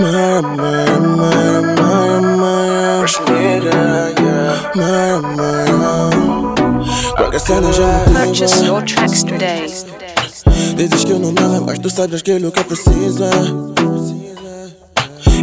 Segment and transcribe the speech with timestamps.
[0.00, 2.98] Mara, Mara, Mara, Mara, Mara.
[3.00, 3.18] Fresh
[8.14, 9.66] Purchase your tracks today.
[10.76, 13.24] Dizes que não nada, mas tu sabes aquilo que eu preciso.
[13.24, 13.78] é.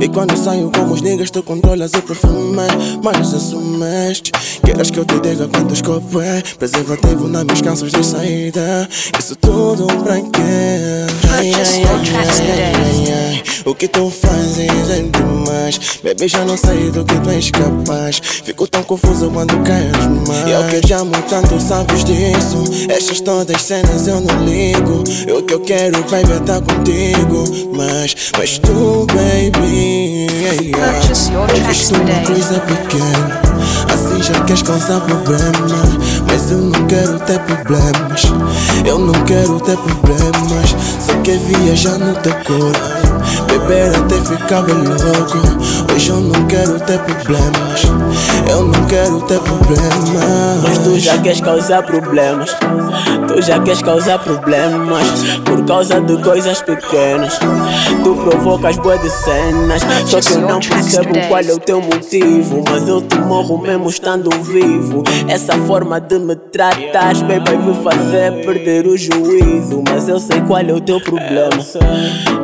[0.01, 2.55] E quando saio com os niggas, tu controlas o perfume.
[3.03, 4.31] Mas assumeste.
[4.63, 6.41] Queres que eu te diga quantos copos é?
[6.57, 8.87] Preservativo nas minhas calças de saída.
[9.17, 11.07] Isso tudo pra quê?
[11.21, 13.04] Purchase your tracks today.
[13.65, 15.79] O que tu fazes é demais.
[16.03, 18.21] Baby, já não sei do que tu és capaz.
[18.43, 20.47] Fico tão confuso quando queres mais.
[20.47, 22.63] Eu que te amo tanto, sabes disso.
[22.87, 25.03] Estas todas cenas eu não ligo.
[25.25, 27.43] Eu que eu quero, baby, é tá contigo.
[27.75, 30.27] Mas, mas tu, baby.
[30.29, 30.99] yeah, yeah.
[30.99, 32.25] Purchase your Eu visto uma today.
[32.25, 33.41] coisa pequena.
[33.91, 35.51] Assim já queres causar problema.
[36.27, 38.21] Mas eu não quero ter problemas.
[38.85, 40.75] Eu não quero ter problemas.
[41.03, 43.04] Só quer viajar no teu corpo.
[43.47, 45.93] Beber até ficar bem louco.
[45.93, 47.83] Hoje eu não quero ter problemas.
[48.49, 50.63] Eu não quero ter problemas.
[50.63, 52.55] Mas tu já queres causar problemas.
[53.27, 55.05] Tu já queres causar problemas.
[55.45, 57.39] Por causa de coisas pequenas.
[58.03, 59.81] Tu provocas boas de cenas.
[60.05, 62.63] Só que eu não percebo qual é o teu motivo.
[62.69, 65.03] Mas eu te morro mesmo estando vivo.
[65.27, 69.83] Essa forma de me tratar, baby, vai me fazer perder o juízo.
[69.89, 71.49] Mas eu sei qual é o teu problema.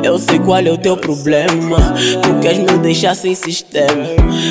[0.02, 1.78] Eu sei qual é o teu problema.
[2.22, 4.04] Tu queres me deixar sem sistema.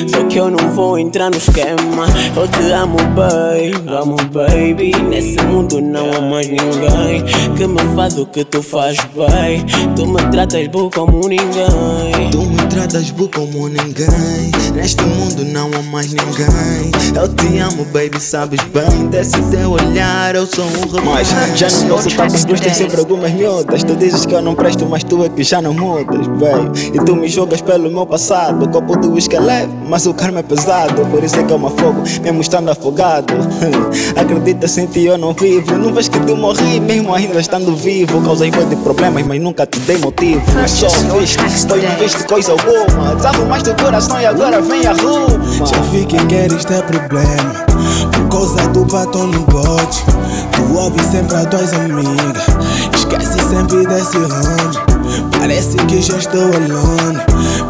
[0.08, 2.06] Só que eu não vou entrar no esquema.
[2.36, 3.88] Eu te amo, baby.
[3.88, 4.92] Amo, baby.
[5.02, 7.24] Nesse mundo não há mais ninguém
[7.56, 9.64] que me faz o que tu fazes bem.
[9.94, 12.01] Tu me tratas bom como ninguém.
[12.30, 14.52] Tu me tratas bu como ninguém.
[14.74, 16.90] Neste mundo não há mais ninguém.
[17.14, 19.06] Eu te amo, baby, sabes bem.
[19.08, 21.56] Desse teu olhar, eu sou um Mas rebanho.
[21.56, 23.84] já não posso estar com os dois, tem sempre algumas miúdas.
[23.84, 26.92] Tu dizes que eu não presto, mas tu é que já não mudas, baby.
[26.94, 28.64] E tu me jogas pelo meu passado.
[28.64, 31.04] O copo do whisky é leve, mas o karma é pesado.
[31.06, 33.34] Por isso é que eu me afogo, mesmo estando afogado.
[34.16, 35.76] Acredita, sem ti eu não vivo.
[35.76, 38.20] Não vês que tu morri, mesmo ainda estando vivo.
[38.22, 40.42] Causas boas de problemas, mas nunca te dei motivo.
[40.54, 41.34] Mas só fiz,
[41.68, 43.14] foi não viste coisa alguma.
[43.14, 45.66] Desarrumaste o coração e agora vem a ruma.
[45.66, 47.64] Já vi que queres ter problema.
[48.12, 50.04] Por causa do batom no bote.
[50.52, 52.46] Tu ouves sempre a tuas amigas.
[52.94, 57.18] Esquece sempre desse homem Parece que já estou alone.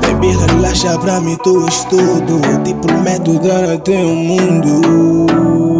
[0.03, 2.41] Baby, relaxa pra mim, tu és tudo.
[2.51, 5.72] Eu te prometo dar até o mundo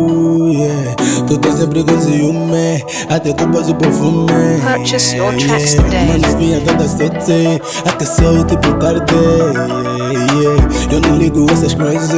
[0.53, 0.95] yeah.
[1.27, 4.27] Tu tens sempre com ciúme Até culpas o perfume
[4.61, 6.05] Purchase your tracks today.
[6.05, 10.69] Uma novinha toda sexy Aqueceu tipo tarde yeah, yeah.
[10.91, 12.13] Eu não ligo essas coisas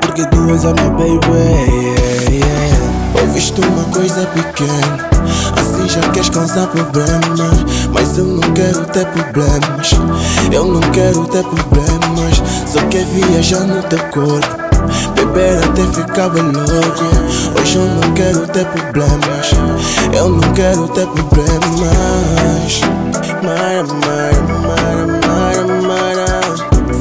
[0.00, 3.22] Porque tu és a minha baby yeah, yeah.
[3.22, 5.08] Ouviste uma coisa pequena
[5.56, 7.40] Assim já queres causar problemas
[7.92, 9.90] Mas eu não quero ter problemas
[10.52, 14.65] Eu não quero ter problemas Só quer viajar no teu corpo
[15.14, 17.06] Beber até ficar louco.
[17.60, 19.50] Hoje eu não quero ter problemas.
[20.12, 22.80] Eu não quero ter problemas.
[23.42, 26.26] Mara, Mara, Mara, Mara, Mara.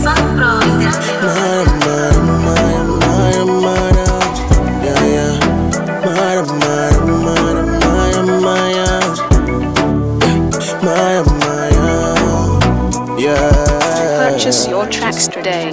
[0.03, 0.31] Mara,
[1.85, 4.05] Mara, Mara, Mara, Mara.
[4.83, 5.33] Yeah, yeah.
[6.05, 8.89] Mara, Mara, Mara, Mara, Mara.
[10.83, 11.85] Mara, Mara.
[13.19, 14.29] Yeah.
[14.29, 15.71] Purchase your tracks today.